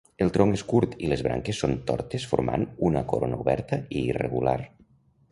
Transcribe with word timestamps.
El 0.25 0.29
tronc 0.35 0.55
és 0.59 0.61
curt 0.69 0.93
i 1.07 1.09
les 1.11 1.21
branques 1.27 1.59
són 1.63 1.75
tortes 1.91 2.25
formant 2.31 2.65
una 2.89 3.03
corona 3.11 3.39
oberta 3.45 3.79
i 3.99 4.01
irregular. 4.15 4.55